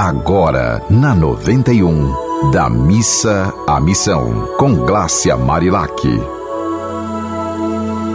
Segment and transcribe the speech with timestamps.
[0.00, 6.37] Agora, na 91, da missa à missão, com Glácia Marilac.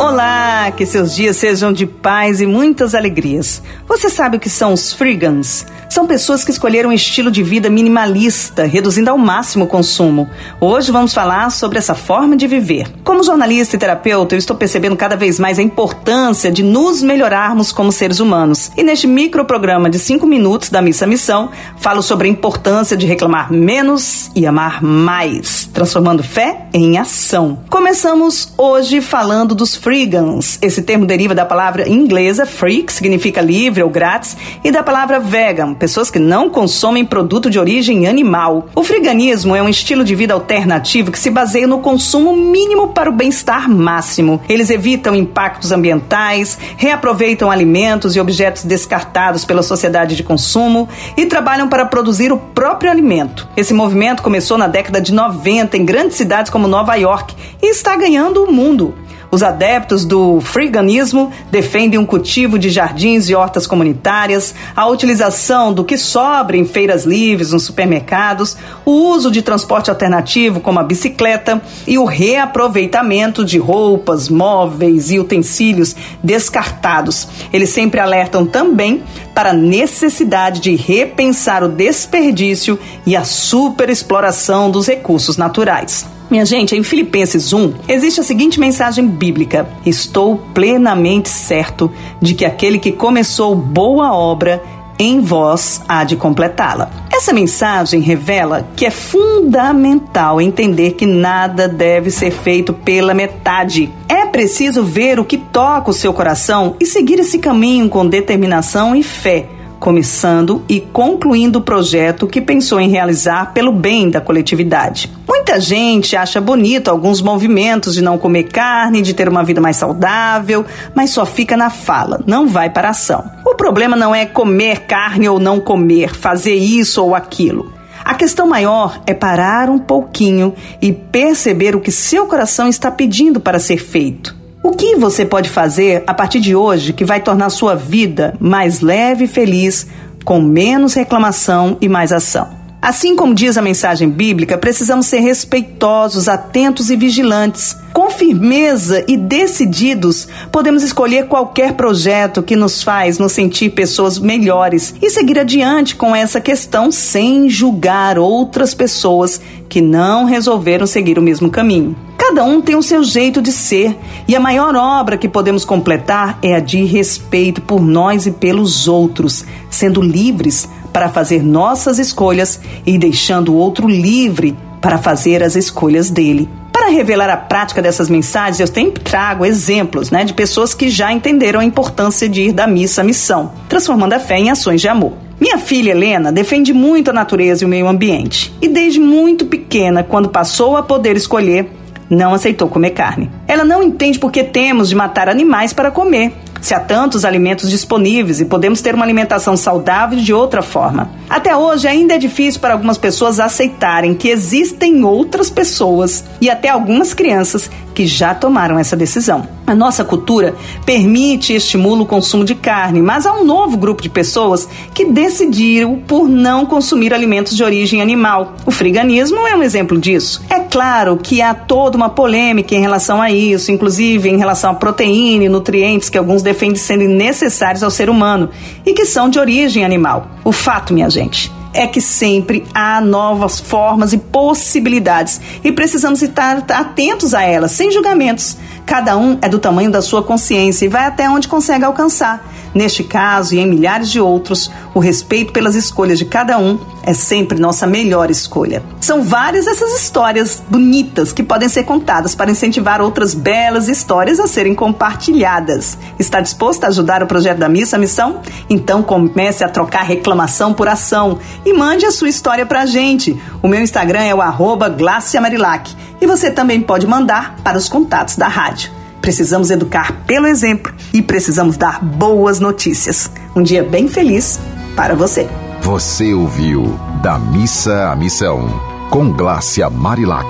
[0.00, 3.60] Olá, que seus dias sejam de paz e muitas alegrias.
[3.88, 5.66] Você sabe o que são os frigans?
[5.88, 10.28] São pessoas que escolheram um estilo de vida minimalista, reduzindo ao máximo o consumo.
[10.60, 12.86] Hoje vamos falar sobre essa forma de viver.
[13.02, 17.72] Como jornalista e terapeuta, eu estou percebendo cada vez mais a importância de nos melhorarmos
[17.72, 18.70] como seres humanos.
[18.76, 23.52] E neste microprograma de 5 minutos da Missa Missão, falo sobre a importância de reclamar
[23.52, 27.60] menos e amar mais, transformando fé em ação.
[27.68, 30.58] Começamos hoje falando dos frigans.
[30.60, 35.18] Esse termo deriva da palavra inglesa free, que significa livre ou grátis, e da palavra
[35.18, 38.68] vegan, pessoas que não consomem produto de origem animal.
[38.74, 43.08] O friganismo é um estilo de vida alternativo que se baseia no consumo mínimo para
[43.08, 44.42] o bem-estar máximo.
[44.46, 51.66] Eles evitam impactos ambientais, reaproveitam alimentos e objetos descartados pela sociedade de consumo e trabalham
[51.66, 53.48] para produzir o próprio alimento.
[53.56, 57.96] Esse movimento começou na década de 90 em grandes cidades como Nova York e está
[57.96, 58.94] ganhando o mundo.
[59.30, 65.84] Os adeptos do friganismo defendem um cultivo de jardins e hortas comunitárias, a utilização do
[65.84, 71.60] que sobra em feiras livres, nos supermercados, o uso de transporte alternativo como a bicicleta
[71.86, 77.28] e o reaproveitamento de roupas, móveis e utensílios descartados.
[77.52, 79.02] Eles sempre alertam também
[79.34, 86.17] para a necessidade de repensar o desperdício e a superexploração dos recursos naturais.
[86.30, 92.44] Minha gente, em Filipenses 1 existe a seguinte mensagem bíblica: Estou plenamente certo de que
[92.44, 94.62] aquele que começou boa obra
[94.98, 96.90] em vós há de completá-la.
[97.10, 103.90] Essa mensagem revela que é fundamental entender que nada deve ser feito pela metade.
[104.08, 108.94] É preciso ver o que toca o seu coração e seguir esse caminho com determinação
[108.94, 109.48] e fé
[109.78, 115.10] começando e concluindo o projeto que pensou em realizar pelo bem da coletividade.
[115.26, 119.76] Muita gente acha bonito alguns movimentos de não comer carne, de ter uma vida mais
[119.76, 120.64] saudável,
[120.94, 123.24] mas só fica na fala, não vai para a ação.
[123.46, 127.72] O problema não é comer carne ou não comer, fazer isso ou aquilo.
[128.04, 133.38] A questão maior é parar um pouquinho e perceber o que seu coração está pedindo
[133.38, 134.34] para ser feito.
[134.68, 138.82] O que você pode fazer a partir de hoje que vai tornar sua vida mais
[138.82, 139.86] leve e feliz,
[140.26, 142.50] com menos reclamação e mais ação?
[142.82, 147.74] Assim como diz a mensagem bíblica, precisamos ser respeitosos, atentos e vigilantes.
[147.94, 154.94] Com firmeza e decididos, podemos escolher qualquer projeto que nos faz nos sentir pessoas melhores
[155.00, 161.22] e seguir adiante com essa questão sem julgar outras pessoas que não resolveram seguir o
[161.22, 162.07] mesmo caminho.
[162.18, 163.96] Cada um tem o seu jeito de ser,
[164.26, 168.88] e a maior obra que podemos completar é a de respeito por nós e pelos
[168.88, 175.54] outros, sendo livres para fazer nossas escolhas e deixando o outro livre para fazer as
[175.54, 176.48] escolhas dele.
[176.72, 181.12] Para revelar a prática dessas mensagens, eu sempre trago exemplos né, de pessoas que já
[181.12, 184.88] entenderam a importância de ir da missa à missão, transformando a fé em ações de
[184.88, 185.12] amor.
[185.40, 188.52] Minha filha Helena defende muito a natureza e o meio ambiente.
[188.60, 191.77] E desde muito pequena, quando passou a poder escolher,
[192.08, 193.30] não aceitou comer carne.
[193.46, 197.70] Ela não entende por que temos de matar animais para comer, se há tantos alimentos
[197.70, 201.10] disponíveis e podemos ter uma alimentação saudável de outra forma.
[201.28, 206.68] Até hoje ainda é difícil para algumas pessoas aceitarem que existem outras pessoas e até
[206.68, 209.46] algumas crianças que já tomaram essa decisão.
[209.66, 210.54] A nossa cultura
[210.86, 215.04] permite e estimula o consumo de carne, mas há um novo grupo de pessoas que
[215.06, 218.54] decidiram por não consumir alimentos de origem animal.
[218.64, 220.42] O friganismo é um exemplo disso.
[220.48, 224.74] É claro que há toda uma polêmica em relação a isso, inclusive em relação à
[224.74, 228.50] proteína e nutrientes que alguns defendem serem necessários ao ser humano
[228.84, 230.28] e que são de origem animal.
[230.44, 236.64] O fato, minha gente, é que sempre há novas formas e possibilidades e precisamos estar
[236.70, 238.56] atentos a elas, sem julgamentos.
[238.86, 242.42] Cada um é do tamanho da sua consciência e vai até onde consegue alcançar.
[242.74, 247.14] Neste caso e em milhares de outros, o respeito pelas escolhas de cada um é
[247.14, 248.82] sempre nossa melhor escolha.
[249.00, 254.46] São várias essas histórias bonitas que podem ser contadas para incentivar outras belas histórias a
[254.46, 255.96] serem compartilhadas.
[256.18, 258.40] Está disposto a ajudar o projeto da Missa Missão?
[258.68, 263.40] Então comece a trocar reclamação por ação e mande a sua história para a gente.
[263.62, 264.94] O meu Instagram é o arroba
[265.40, 268.97] Marilac, e você também pode mandar para os contatos da rádio.
[269.28, 273.30] Precisamos educar pelo exemplo e precisamos dar boas notícias.
[273.54, 274.58] Um dia bem feliz
[274.96, 275.46] para você.
[275.82, 278.66] Você ouviu Da Missa à Missão,
[279.10, 280.48] com Glácia Marilac.